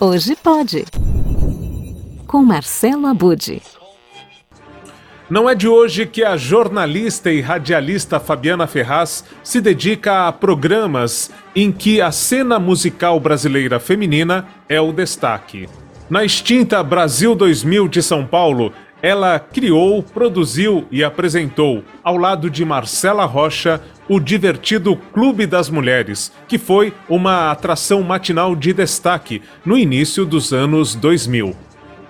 Hoje 0.00 0.34
pode. 0.34 0.84
Com 2.26 2.42
Marcelo 2.42 3.06
Abude. 3.06 3.62
Não 5.30 5.48
é 5.48 5.54
de 5.54 5.68
hoje 5.68 6.04
que 6.04 6.24
a 6.24 6.36
jornalista 6.36 7.30
e 7.30 7.40
radialista 7.40 8.18
Fabiana 8.18 8.66
Ferraz 8.66 9.24
se 9.42 9.60
dedica 9.60 10.26
a 10.26 10.32
programas 10.32 11.30
em 11.54 11.70
que 11.70 12.00
a 12.00 12.10
cena 12.10 12.58
musical 12.58 13.20
brasileira 13.20 13.78
feminina 13.78 14.46
é 14.68 14.80
o 14.80 14.92
destaque. 14.92 15.68
Na 16.10 16.24
extinta 16.24 16.82
Brasil 16.82 17.34
2000 17.34 17.86
de 17.86 18.02
São 18.02 18.26
Paulo, 18.26 18.72
ela 19.04 19.38
criou, 19.38 20.02
produziu 20.02 20.86
e 20.90 21.04
apresentou, 21.04 21.84
ao 22.02 22.16
lado 22.16 22.48
de 22.48 22.64
Marcela 22.64 23.26
Rocha, 23.26 23.78
o 24.08 24.18
divertido 24.18 24.96
Clube 24.96 25.44
das 25.44 25.68
Mulheres, 25.68 26.32
que 26.48 26.56
foi 26.56 26.90
uma 27.06 27.50
atração 27.50 28.02
matinal 28.02 28.56
de 28.56 28.72
destaque 28.72 29.42
no 29.62 29.76
início 29.76 30.24
dos 30.24 30.54
anos 30.54 30.94
2000. 30.94 31.54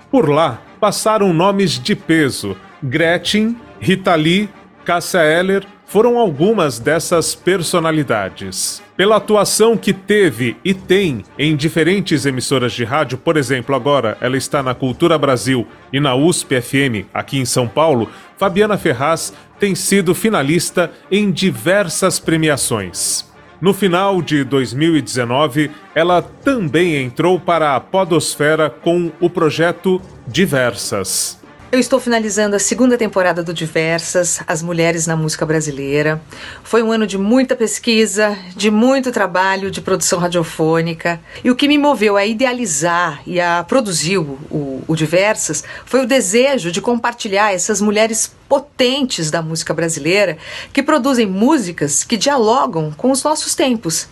Por 0.08 0.30
lá 0.30 0.62
passaram 0.78 1.32
nomes 1.32 1.80
de 1.80 1.96
peso: 1.96 2.56
Gretchen, 2.80 3.56
Rita 3.80 4.14
Lee, 4.14 4.48
Cássia 4.84 5.24
Eller 5.24 5.66
foram 5.86 6.18
algumas 6.18 6.78
dessas 6.78 7.34
personalidades. 7.34 8.82
Pela 8.96 9.16
atuação 9.16 9.76
que 9.76 9.92
teve 9.92 10.56
e 10.64 10.72
tem 10.72 11.24
em 11.38 11.56
diferentes 11.56 12.26
emissoras 12.26 12.72
de 12.72 12.84
rádio, 12.84 13.18
por 13.18 13.36
exemplo, 13.36 13.74
agora 13.74 14.16
ela 14.20 14.36
está 14.36 14.62
na 14.62 14.74
Cultura 14.74 15.18
Brasil 15.18 15.66
e 15.92 16.00
na 16.00 16.14
USP 16.14 16.60
FM, 16.60 17.06
aqui 17.12 17.38
em 17.38 17.44
São 17.44 17.68
Paulo, 17.68 18.08
Fabiana 18.36 18.78
Ferraz 18.78 19.32
tem 19.58 19.74
sido 19.74 20.14
finalista 20.14 20.90
em 21.10 21.30
diversas 21.30 22.18
premiações. 22.18 23.32
No 23.60 23.72
final 23.72 24.20
de 24.20 24.44
2019, 24.44 25.70
ela 25.94 26.20
também 26.20 26.96
entrou 26.96 27.40
para 27.40 27.74
a 27.74 27.80
Podosfera 27.80 28.68
com 28.68 29.10
o 29.20 29.30
projeto 29.30 30.02
Diversas. 30.26 31.43
Eu 31.74 31.80
estou 31.80 31.98
finalizando 31.98 32.54
a 32.54 32.60
segunda 32.60 32.96
temporada 32.96 33.42
do 33.42 33.52
Diversas, 33.52 34.40
As 34.46 34.62
Mulheres 34.62 35.08
na 35.08 35.16
Música 35.16 35.44
Brasileira. 35.44 36.22
Foi 36.62 36.84
um 36.84 36.92
ano 36.92 37.04
de 37.04 37.18
muita 37.18 37.56
pesquisa, 37.56 38.38
de 38.54 38.70
muito 38.70 39.10
trabalho 39.10 39.72
de 39.72 39.80
produção 39.80 40.20
radiofônica. 40.20 41.20
E 41.42 41.50
o 41.50 41.56
que 41.56 41.66
me 41.66 41.76
moveu 41.76 42.16
a 42.16 42.24
idealizar 42.24 43.20
e 43.26 43.40
a 43.40 43.64
produzir 43.64 44.18
o, 44.18 44.38
o, 44.86 44.94
Diversas 44.94 45.64
foi 45.84 46.04
o 46.04 46.06
desejo 46.06 46.70
de 46.70 46.80
compartilhar 46.80 47.52
essas 47.52 47.80
mulheres 47.80 48.32
potentes 48.48 49.28
da 49.28 49.42
música 49.42 49.74
brasileira 49.74 50.38
que 50.72 50.80
produzem 50.80 51.26
músicas 51.26 52.04
que 52.04 52.16
dialogam 52.16 52.92
com 52.92 53.10
os 53.10 53.20
nossos 53.24 53.56
tempos. 53.56 54.06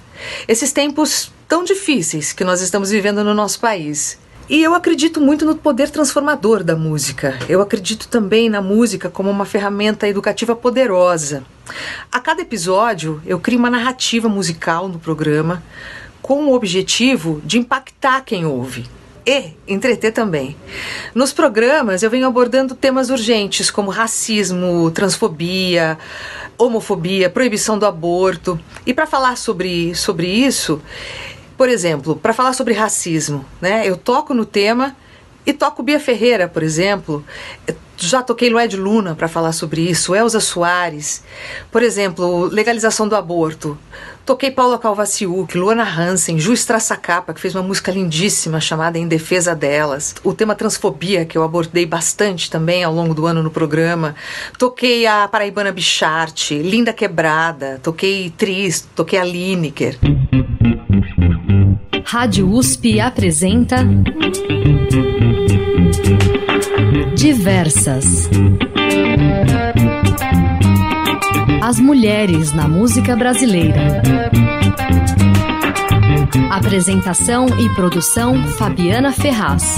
Esses 0.48 0.72
tempos 0.72 1.30
tão 1.46 1.62
difíceis 1.62 2.32
que 2.32 2.42
nós 2.42 2.60
estamos 2.60 2.90
vivendo 2.90 3.22
no 3.22 3.32
nosso 3.32 3.60
país. 3.60 4.18
E 4.48 4.62
eu 4.62 4.74
acredito 4.74 5.20
muito 5.20 5.44
no 5.46 5.54
poder 5.54 5.88
transformador 5.90 6.64
da 6.64 6.74
música. 6.74 7.38
Eu 7.48 7.62
acredito 7.62 8.08
também 8.08 8.50
na 8.50 8.60
música 8.60 9.08
como 9.08 9.30
uma 9.30 9.44
ferramenta 9.44 10.08
educativa 10.08 10.54
poderosa. 10.56 11.44
A 12.10 12.18
cada 12.18 12.42
episódio, 12.42 13.22
eu 13.24 13.38
crio 13.38 13.58
uma 13.58 13.70
narrativa 13.70 14.28
musical 14.28 14.88
no 14.88 14.98
programa 14.98 15.62
com 16.20 16.46
o 16.46 16.54
objetivo 16.54 17.40
de 17.44 17.58
impactar 17.58 18.22
quem 18.22 18.44
ouve 18.44 18.86
e 19.24 19.52
entreter 19.66 20.12
também. 20.12 20.56
Nos 21.14 21.32
programas, 21.32 22.02
eu 22.02 22.10
venho 22.10 22.26
abordando 22.26 22.74
temas 22.74 23.10
urgentes 23.10 23.70
como 23.70 23.90
racismo, 23.90 24.90
transfobia, 24.90 25.96
homofobia, 26.58 27.30
proibição 27.30 27.78
do 27.78 27.86
aborto. 27.86 28.58
E 28.84 28.92
para 28.92 29.06
falar 29.06 29.36
sobre, 29.36 29.94
sobre 29.94 30.26
isso, 30.26 30.82
por 31.56 31.68
exemplo, 31.68 32.16
para 32.16 32.32
falar 32.32 32.52
sobre 32.52 32.74
racismo, 32.74 33.44
né? 33.60 33.86
Eu 33.86 33.96
toco 33.96 34.34
no 34.34 34.44
tema 34.44 34.96
e 35.44 35.52
toco 35.52 35.82
Bia 35.82 36.00
Ferreira, 36.00 36.48
por 36.48 36.62
exemplo. 36.62 37.24
Já 37.96 38.20
toquei 38.22 38.50
Lued 38.50 38.76
Luna 38.76 39.14
para 39.14 39.28
falar 39.28 39.52
sobre 39.52 39.82
isso, 39.82 40.14
Elza 40.14 40.40
Soares. 40.40 41.22
Por 41.70 41.82
exemplo, 41.82 42.46
legalização 42.46 43.06
do 43.06 43.14
aborto. 43.14 43.78
Toquei 44.24 44.52
Paula 44.52 44.78
Calvaciuc, 44.78 45.56
Luana 45.56 45.82
Hansen, 45.82 46.38
Ju 46.38 46.52
Strassacapa, 46.52 47.34
que 47.34 47.40
fez 47.40 47.54
uma 47.54 47.62
música 47.62 47.90
lindíssima 47.90 48.60
chamada 48.60 48.98
Em 48.98 49.08
Defesa 49.08 49.54
Delas. 49.54 50.14
O 50.22 50.32
tema 50.32 50.54
transfobia, 50.54 51.24
que 51.24 51.36
eu 51.36 51.42
abordei 51.42 51.84
bastante 51.84 52.48
também 52.48 52.84
ao 52.84 52.94
longo 52.94 53.14
do 53.14 53.26
ano 53.26 53.42
no 53.42 53.50
programa. 53.50 54.14
Toquei 54.58 55.06
a 55.06 55.26
Paraibana 55.26 55.72
Bicharte, 55.72 56.56
Linda 56.58 56.92
Quebrada, 56.92 57.80
toquei 57.82 58.30
Tris, 58.30 58.86
toquei 58.94 59.18
a 59.18 59.24
Lineker. 59.24 59.98
Rádio 62.04 62.50
USP 62.50 63.00
apresenta 63.00 63.76
Diversas. 67.14 68.28
As 71.62 71.78
mulheres 71.78 72.52
na 72.52 72.68
música 72.68 73.16
brasileira. 73.16 74.02
Apresentação 76.50 77.46
e 77.58 77.68
produção 77.74 78.46
Fabiana 78.48 79.12
Ferraz. 79.12 79.76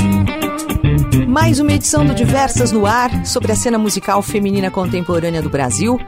Mais 1.28 1.60
uma 1.60 1.72
edição 1.72 2.04
do 2.04 2.14
Diversas 2.14 2.72
no 2.72 2.86
Ar 2.86 3.24
sobre 3.26 3.52
a 3.52 3.56
cena 3.56 3.78
musical 3.78 4.22
feminina 4.22 4.70
contemporânea 4.70 5.42
do 5.42 5.50
Brasil. 5.50 5.98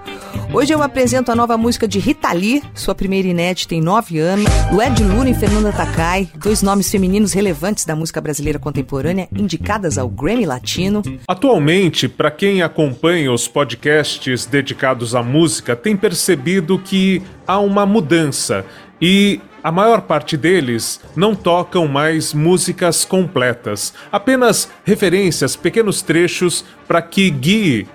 Hoje 0.57 0.73
eu 0.73 0.83
apresento 0.83 1.31
a 1.31 1.37
nova 1.37 1.59
música 1.59 1.87
de 1.87 1.99
Rita 1.99 2.33
Lee, 2.33 2.63
sua 2.73 2.95
primeira 2.95 3.29
inédita 3.29 3.75
em 3.75 3.83
nove 3.83 4.19
anos, 4.19 4.47
do 4.71 4.81
Ed 4.81 5.05
Luna 5.05 5.29
e 5.29 5.35
Fernanda 5.35 5.71
Takai, 5.71 6.31
dois 6.35 6.63
nomes 6.63 6.91
femininos 6.91 7.35
relevantes 7.35 7.85
da 7.85 7.95
música 7.95 8.23
brasileira 8.23 8.59
contemporânea, 8.59 9.29
indicadas 9.37 9.99
ao 9.99 10.09
Grammy 10.09 10.47
Latino. 10.47 11.03
Atualmente, 11.29 12.09
para 12.09 12.31
quem 12.31 12.63
acompanha 12.63 13.31
os 13.31 13.47
podcasts 13.47 14.47
dedicados 14.47 15.15
à 15.15 15.23
música, 15.23 15.77
tem 15.77 15.95
percebido 15.95 16.79
que 16.79 17.23
há 17.47 17.59
uma 17.59 17.85
mudança. 17.85 18.65
E 18.99 19.43
a 19.63 19.71
maior 19.71 20.01
parte 20.01 20.39
deles 20.39 21.03
não 21.15 21.35
tocam 21.35 21.87
mais 21.87 22.33
músicas 22.33 23.05
completas, 23.05 23.93
apenas 24.11 24.71
referências, 24.87 25.55
pequenos 25.55 26.01
trechos 26.01 26.65
para 26.89 27.03
que 27.03 27.29
guie 27.29 27.87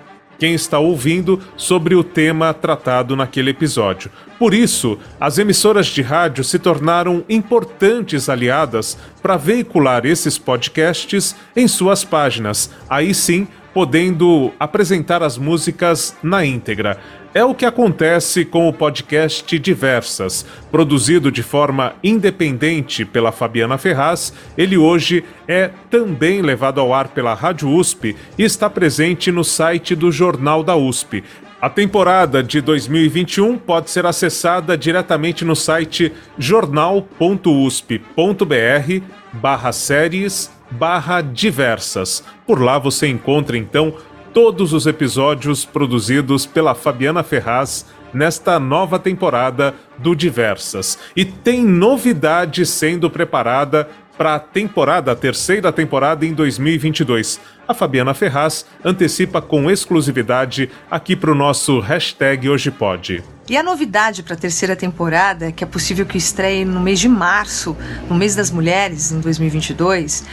quem 0.42 0.54
está 0.54 0.80
ouvindo 0.80 1.38
sobre 1.56 1.94
o 1.94 2.02
tema 2.02 2.52
tratado 2.52 3.14
naquele 3.14 3.50
episódio. 3.50 4.10
Por 4.40 4.52
isso, 4.52 4.98
as 5.20 5.38
emissoras 5.38 5.86
de 5.86 6.02
rádio 6.02 6.42
se 6.42 6.58
tornaram 6.58 7.22
importantes 7.28 8.28
aliadas 8.28 8.98
para 9.22 9.36
veicular 9.36 10.04
esses 10.04 10.38
podcasts 10.38 11.36
em 11.54 11.68
suas 11.68 12.02
páginas, 12.02 12.72
aí 12.90 13.14
sim 13.14 13.46
podendo 13.72 14.52
apresentar 14.58 15.22
as 15.22 15.38
músicas 15.38 16.16
na 16.22 16.44
íntegra. 16.44 16.98
É 17.34 17.42
o 17.42 17.54
que 17.54 17.64
acontece 17.64 18.44
com 18.44 18.68
o 18.68 18.72
podcast 18.72 19.58
Diversas, 19.58 20.44
produzido 20.70 21.32
de 21.32 21.42
forma 21.42 21.94
independente 22.04 23.06
pela 23.06 23.32
Fabiana 23.32 23.78
Ferraz. 23.78 24.34
Ele 24.56 24.76
hoje 24.76 25.24
é 25.48 25.70
também 25.90 26.42
levado 26.42 26.78
ao 26.78 26.92
ar 26.92 27.08
pela 27.08 27.32
Rádio 27.32 27.70
USP 27.70 28.14
e 28.36 28.42
está 28.42 28.68
presente 28.68 29.32
no 29.32 29.42
site 29.42 29.94
do 29.94 30.12
Jornal 30.12 30.62
da 30.62 30.76
USP. 30.76 31.24
A 31.62 31.70
temporada 31.70 32.42
de 32.42 32.60
2021 32.60 33.56
pode 33.56 33.88
ser 33.88 34.04
acessada 34.04 34.76
diretamente 34.76 35.44
no 35.44 35.54
site 35.54 36.12
jornal.usp.br 36.36 39.02
barra 39.32 39.72
séries 39.72 40.50
barra 40.78 41.20
diversas. 41.20 42.24
Por 42.46 42.60
lá 42.60 42.78
você 42.78 43.08
encontra 43.08 43.56
então 43.56 43.94
todos 44.32 44.72
os 44.72 44.86
episódios 44.86 45.64
produzidos 45.64 46.46
pela 46.46 46.74
Fabiana 46.74 47.22
Ferraz 47.22 47.86
nesta 48.12 48.58
nova 48.58 48.98
temporada 48.98 49.74
do 49.98 50.14
Diversas. 50.14 50.98
E 51.16 51.24
tem 51.24 51.64
novidade 51.64 52.66
sendo 52.66 53.10
preparada 53.10 53.88
para 54.22 54.36
a 54.36 54.38
temporada, 54.38 55.10
a 55.10 55.16
terceira 55.16 55.72
temporada 55.72 56.24
em 56.24 56.32
2022. 56.32 57.40
A 57.66 57.74
Fabiana 57.74 58.14
Ferraz 58.14 58.64
antecipa 58.84 59.42
com 59.42 59.68
exclusividade 59.68 60.70
aqui 60.88 61.16
para 61.16 61.32
o 61.32 61.34
nosso 61.34 61.80
hashtag 61.80 62.48
Hoje 62.48 62.70
Pode. 62.70 63.24
E 63.50 63.56
a 63.56 63.64
novidade 63.64 64.22
para 64.22 64.34
a 64.34 64.36
terceira 64.36 64.76
temporada, 64.76 65.50
que 65.50 65.64
é 65.64 65.66
possível 65.66 66.06
que 66.06 66.16
estreie 66.16 66.64
no 66.64 66.78
mês 66.78 67.00
de 67.00 67.08
março, 67.08 67.76
no 68.08 68.14
mês 68.14 68.36
das 68.36 68.48
mulheres, 68.48 69.10
em 69.10 69.18
2022, 69.18 70.24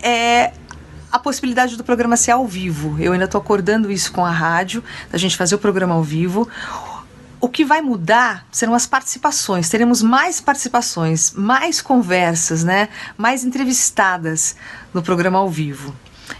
é 0.00 0.52
a 1.10 1.18
possibilidade 1.18 1.76
do 1.76 1.82
programa 1.82 2.16
ser 2.16 2.30
ao 2.30 2.46
vivo. 2.46 2.96
Eu 3.00 3.14
ainda 3.14 3.24
estou 3.24 3.40
acordando 3.40 3.90
isso 3.90 4.12
com 4.12 4.24
a 4.24 4.30
rádio, 4.30 4.80
da 5.10 5.18
gente 5.18 5.36
fazer 5.36 5.56
o 5.56 5.58
programa 5.58 5.96
ao 5.96 6.04
vivo. 6.04 6.48
O 7.40 7.48
que 7.48 7.64
vai 7.64 7.80
mudar 7.80 8.46
serão 8.50 8.74
as 8.74 8.86
participações. 8.86 9.68
Teremos 9.68 10.02
mais 10.02 10.40
participações, 10.40 11.32
mais 11.32 11.80
conversas, 11.80 12.64
né? 12.64 12.88
Mais 13.16 13.44
entrevistadas 13.44 14.56
no 14.92 15.02
programa 15.02 15.38
ao 15.38 15.48
vivo. 15.48 15.94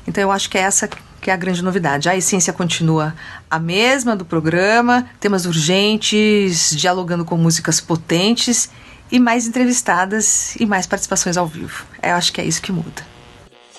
Então 0.07 0.23
eu 0.23 0.33
acho 0.33 0.49
que 0.49 0.59
é 0.59 0.63
essa 0.63 0.89
que 1.21 1.31
é 1.31 1.33
a 1.33 1.37
grande 1.37 1.63
novidade. 1.63 2.09
A 2.09 2.17
essência 2.17 2.53
continua 2.53 3.15
a 3.51 3.59
mesma 3.59 4.15
do 4.15 4.25
programa, 4.27 5.09
temas 5.19 5.47
urgentes, 5.47 6.71
dialogando 6.77 7.25
com 7.25 7.37
músicas 7.37 7.81
potentes 7.81 8.69
e 9.11 9.19
mais 9.19 9.47
entrevistadas 9.47 10.55
e 10.57 10.67
mais 10.67 10.87
participações 10.87 11.37
ao 11.37 11.47
vivo. 11.47 11.85
Eu 12.03 12.15
acho 12.15 12.33
que 12.33 12.41
é 12.41 12.45
isso 12.45 12.61
que 12.61 12.71
muda. 12.71 13.03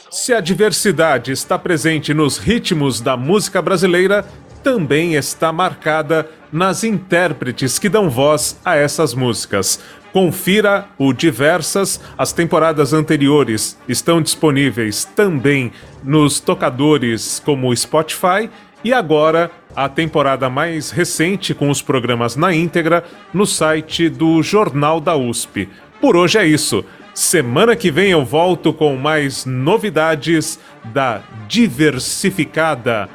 Se 0.09 0.33
a 0.33 0.39
diversidade 0.39 1.31
está 1.31 1.59
presente 1.59 2.13
nos 2.13 2.37
ritmos 2.37 3.01
da 3.01 3.15
música 3.17 3.61
brasileira, 3.61 4.25
também 4.63 5.13
está 5.13 5.51
marcada 5.51 6.27
nas 6.55 6.85
intérpretes 6.85 7.77
que 7.77 7.89
dão 7.89 8.09
voz 8.09 8.57
a 8.63 8.77
essas 8.77 9.13
músicas. 9.13 9.77
Confira 10.13 10.87
o 10.97 11.11
Diversas, 11.11 11.99
as 12.17 12.31
temporadas 12.31 12.93
anteriores 12.93 13.77
estão 13.89 14.21
disponíveis 14.21 15.03
também 15.03 15.73
nos 16.01 16.39
tocadores 16.39 17.41
como 17.43 17.75
Spotify 17.75 18.49
e 18.85 18.93
agora 18.93 19.51
a 19.75 19.89
temporada 19.89 20.49
mais 20.49 20.91
recente 20.91 21.53
com 21.53 21.69
os 21.69 21.81
programas 21.81 22.37
na 22.37 22.55
íntegra 22.55 23.03
no 23.33 23.45
site 23.45 24.07
do 24.07 24.41
Jornal 24.41 25.01
da 25.01 25.13
USP. 25.13 25.67
Por 25.99 26.15
hoje 26.15 26.37
é 26.37 26.47
isso. 26.47 26.85
Semana 27.13 27.75
que 27.75 27.91
vem 27.91 28.11
eu 28.11 28.23
volto 28.23 28.71
com 28.71 28.95
mais 28.95 29.45
novidades 29.45 30.57
da 30.85 31.21
diversificada 31.49 33.09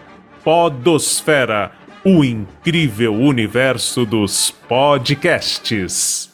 Podosfera, 0.45 1.73
o 2.05 2.25
incrível 2.25 3.15
universo 3.15 4.05
dos 4.07 4.51
podcasts. 4.69 6.30